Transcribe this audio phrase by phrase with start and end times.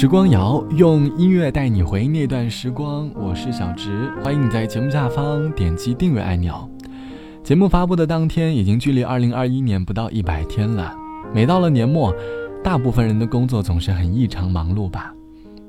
[0.00, 6.66] 时光谣用音乐带你回那段时光，我是小植，欢迎你在节目下方点击订阅按钮。
[7.44, 10.96] 节目发布的当天，已经距离二零二一年不到一百天了。
[11.34, 12.14] 每到了年末，
[12.64, 15.12] 大部分人的工作总是很异常忙碌吧？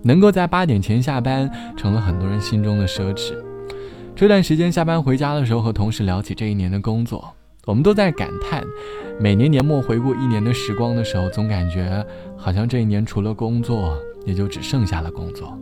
[0.02, 3.34] 能够在八点前下班，成了很多人心中的奢侈。
[4.16, 7.34] 这段时间下班回家的时候，和同事聊起这一年的工作。
[7.66, 8.63] 我们都在感叹，
[9.20, 12.02] 每年年末回顾一年的时光的时候，总感觉
[12.38, 13.93] 好像这一年除了工作，
[14.25, 15.57] 也就只剩下了工作。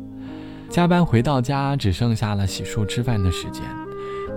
[0.70, 3.64] 加班回到家，只剩下了洗漱吃饭的时间，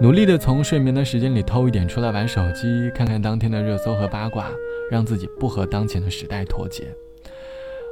[0.00, 4.50] 努力的从睡眠的时间里偷一点出来玩手机，看看当天的热搜和八卦，
[4.90, 6.84] 让自己不和当前的时代脱节。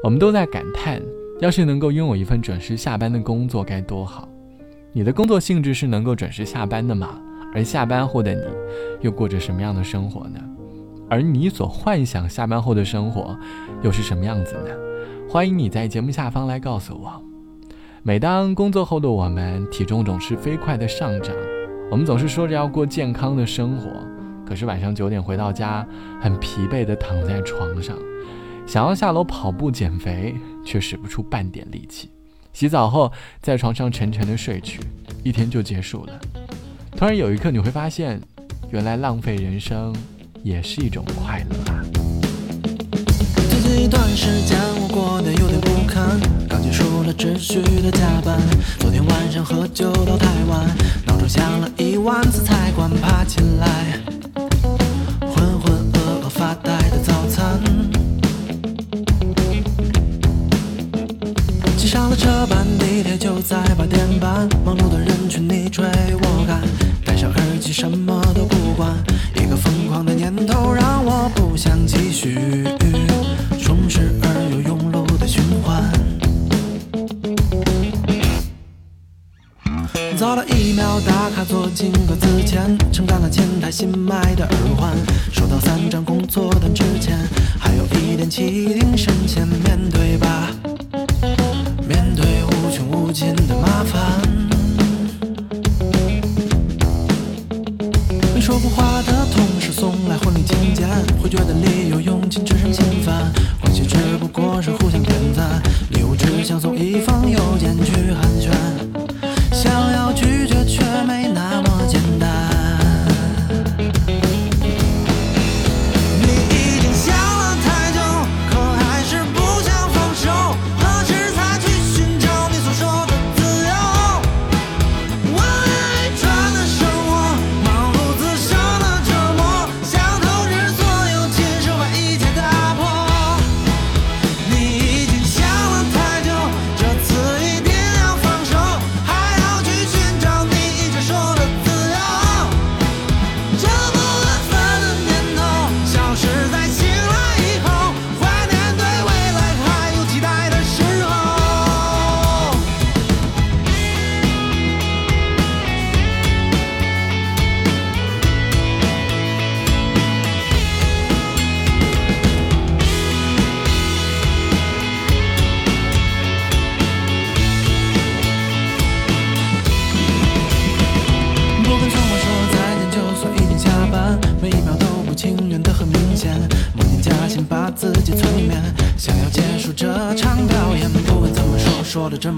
[0.02, 1.02] 我们都在感叹，
[1.40, 4.26] 要是能够拥有一份准时下班的工作该多好。
[4.92, 7.20] 你的工作性质是能够准时下班的吗？
[7.54, 8.42] 而下班后的你，
[9.02, 10.40] 又过着什么样的生活呢？
[11.10, 13.38] 而你所幻想下班后的生活，
[13.82, 14.89] 又是什么样子呢？
[15.32, 17.22] 欢迎你在节目下方来告诉我。
[18.02, 21.32] 每当工作后的我们体重总是飞快的上涨，
[21.88, 23.88] 我们总是说着要过健康的生活，
[24.44, 25.86] 可是晚上九点回到家，
[26.20, 27.96] 很疲惫的躺在床上，
[28.66, 30.34] 想要下楼跑步减肥，
[30.66, 32.10] 却使不出半点力气。
[32.52, 34.80] 洗澡后在床上沉沉的睡去，
[35.22, 36.20] 一天就结束了。
[36.96, 38.20] 突然有一刻，你会发现，
[38.70, 39.94] 原来浪费人生
[40.42, 41.84] 也是一种快乐啊！
[43.48, 44.58] 最近一段时间，
[44.90, 48.40] 过得有点不堪，刚结束了持续的加班。
[48.80, 50.66] 昨天晚上喝酒到太晚，
[51.06, 52.44] 闹钟响了一万次
[80.30, 84.96] 早了一秒打卡坐进格子前，称赞了前台新买的耳环，
[85.32, 87.18] 收到三张工作单之前，
[87.58, 89.44] 还有一点气定神闲。
[89.44, 90.52] 面对吧，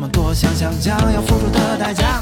[0.02, 2.21] 么多，想想将要付出的代价。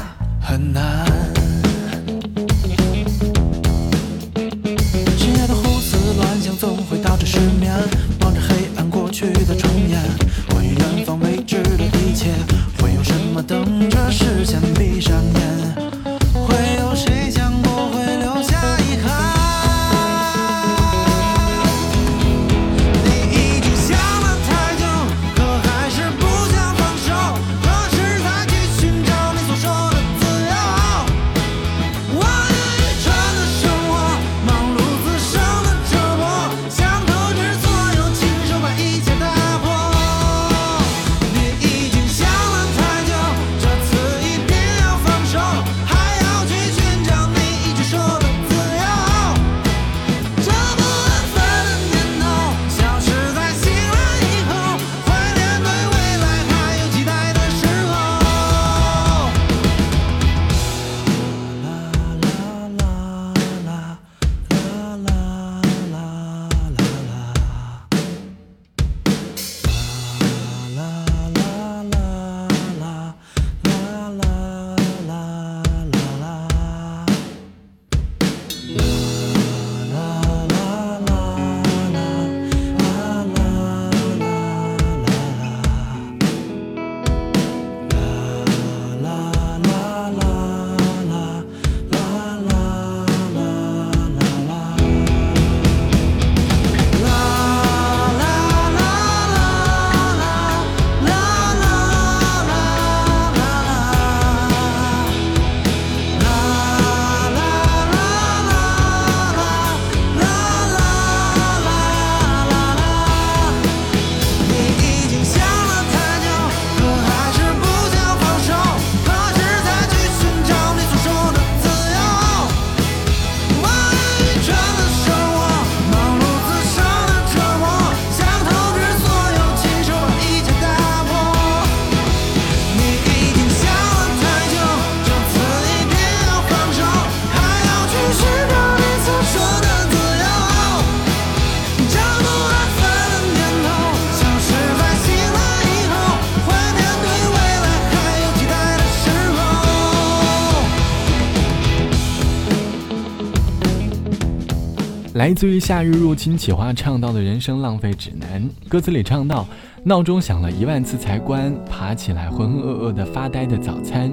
[155.21, 158.41] 来自于《夏日入侵企划》唱到的人生浪费指南。
[158.67, 159.45] 歌词里唱到：
[159.83, 164.11] 闹钟响了一万次才关，爬起来浑浑噩噩的发呆的早餐，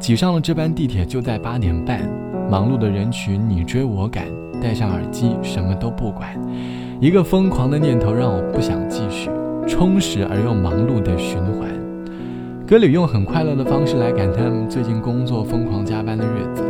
[0.00, 2.00] 挤上了这班地铁就在八点半。
[2.50, 4.26] 忙碌的人群你追我赶，
[4.60, 6.36] 戴上耳机什么都不管。
[7.00, 9.30] 一个疯狂的念头让我不想继续，
[9.68, 11.70] 充实而又忙碌的循环。
[12.66, 16.64] 歌里用很快乐的方式来感叹最近工作疯狂加班的日子，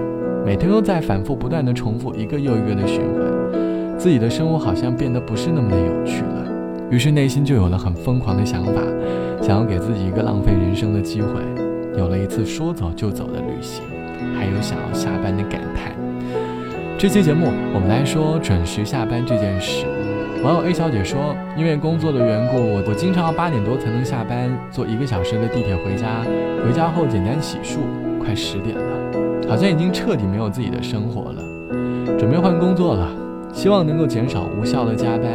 [0.45, 3.30] 每天都在反复不断的重复一个又一个的循环。
[4.01, 6.51] 自己的生活好像变得不是那么的有趣了，
[6.91, 8.81] 于是内心就有了很疯狂的想法，
[9.43, 11.29] 想要给自己一个浪费人生的机会，
[11.99, 13.83] 有了一次说走就走的旅行，
[14.35, 15.93] 还有想要下班的感叹。
[16.97, 19.85] 这期节目我们来说准时下班这件事。
[20.43, 26.23] 网友 A 小姐说，因为工作的缘故，我我经常要八点多才能下班，坐一个小时的地铁回家，
[26.65, 27.81] 回家后简单洗漱，
[28.19, 33.07] 快十点了，好像已经彻底没有自己的生活了，准备换工作了。
[33.53, 35.29] 希望能够减少无效的加班，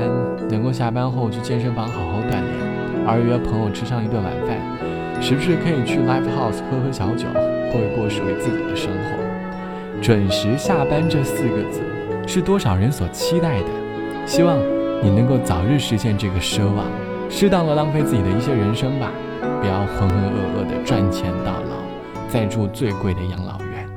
[0.50, 2.44] 能够下班后去健身房好好锻炼，
[3.06, 4.58] 而约朋友吃上一顿晚饭，
[5.22, 7.28] 时不时可以去 live house 喝喝小酒，
[7.72, 10.02] 过一过属于自己的生活。
[10.02, 11.82] 准时下班这四个字，
[12.26, 13.68] 是多少人所期待的？
[14.26, 14.58] 希望
[15.04, 16.86] 你能够早日实现这个奢望，
[17.30, 21.78] 适当的浪费自己的一些人生吧，不要浑浑噩噩的赚钱到老，
[22.28, 23.88] 再住最贵的养老院。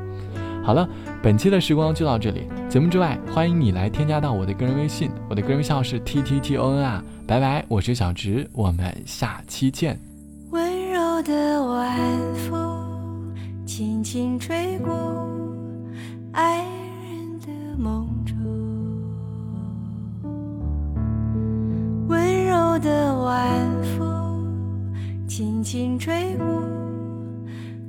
[0.62, 0.86] 好了。
[1.20, 2.46] 本期的时光就到这里。
[2.68, 7.02] 节目之外，欢迎你来添加到我的个人微信，我的个人微信号是 t t t o n 啊。
[7.26, 9.98] 拜拜，我是小直，我们下期见。
[10.50, 11.98] 温柔的晚
[12.48, 13.34] 风
[13.66, 15.28] 轻轻吹过
[16.32, 16.64] 爱
[17.02, 18.36] 人的梦中，
[22.06, 24.46] 温柔的晚风
[25.26, 26.46] 轻轻吹过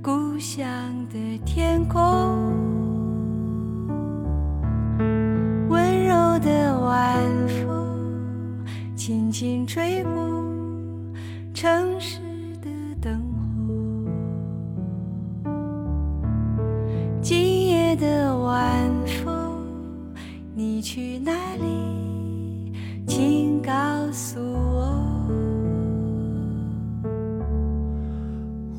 [0.02, 0.68] 故乡
[1.10, 2.38] 的天空。
[17.22, 18.90] 今夜的晚
[19.24, 19.62] 风，
[20.56, 22.74] 你去哪里？
[23.06, 23.72] 请告
[24.12, 25.04] 诉我。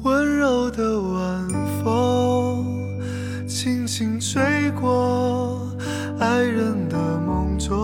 [0.02, 1.48] 温柔的晚
[1.84, 2.64] 风，
[3.46, 4.42] 轻轻吹
[4.80, 5.60] 过
[6.18, 7.58] 爱人的梦。
[7.58, 7.76] 中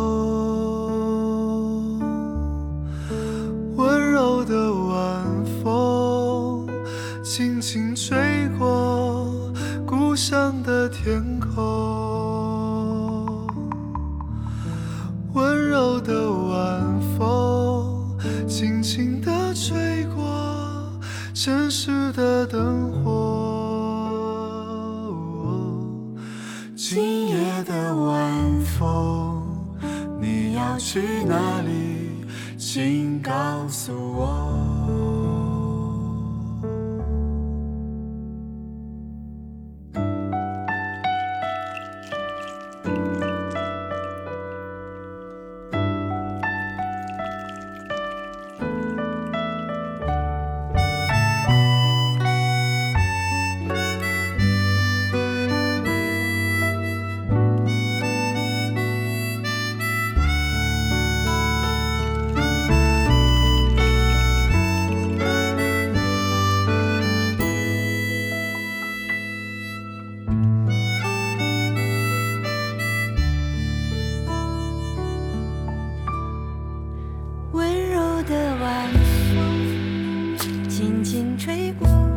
[3.76, 6.66] 温柔的晚风，
[7.22, 8.16] 轻轻吹
[27.64, 29.42] 的晚风。
[30.20, 32.24] 你要去哪里？
[32.58, 33.32] 请告
[33.68, 34.75] 诉我。
[78.22, 78.92] 的晚
[79.34, 80.36] 风
[80.68, 82.15] 轻轻吹过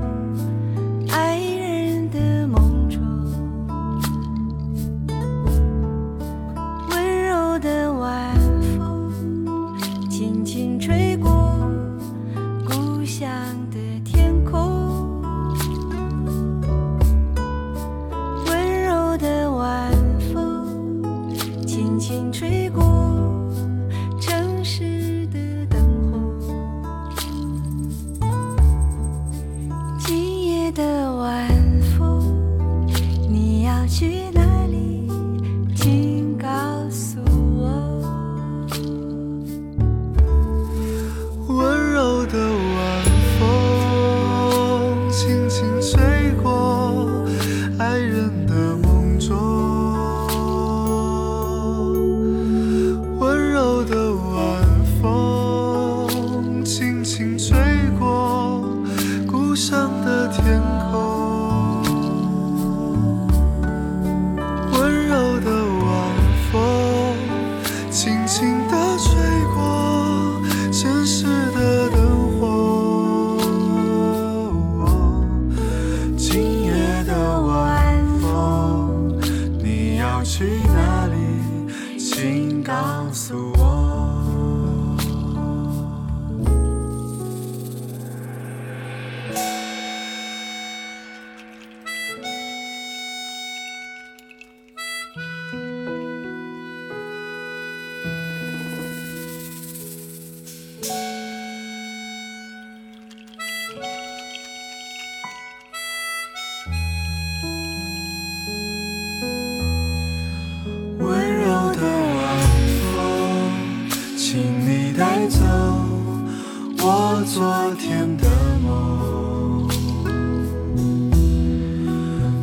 [117.40, 118.28] 昨天的
[118.62, 119.66] 梦。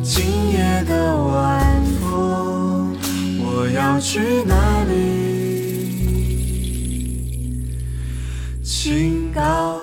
[0.01, 2.97] 今夜的晚风，
[3.39, 4.95] 我要去哪里？
[8.63, 9.76] 请告。